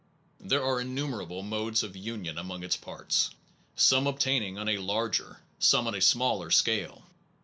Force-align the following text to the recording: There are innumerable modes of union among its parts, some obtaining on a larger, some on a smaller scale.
There 0.39 0.63
are 0.63 0.81
innumerable 0.81 1.43
modes 1.43 1.83
of 1.83 1.95
union 1.95 2.39
among 2.39 2.63
its 2.63 2.75
parts, 2.75 3.29
some 3.75 4.07
obtaining 4.07 4.57
on 4.57 4.67
a 4.67 4.79
larger, 4.79 5.39
some 5.59 5.85
on 5.85 5.93
a 5.93 6.01
smaller 6.01 6.49
scale. 6.49 7.03